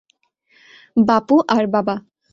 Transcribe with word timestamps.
বাপু 1.07 1.35
আর 1.55 1.63
বাবা! 1.73 1.95